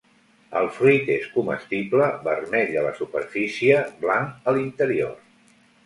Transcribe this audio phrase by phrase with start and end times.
[0.61, 5.19] El fruit és comestible, vermell a la superfície, blanc a l'interior.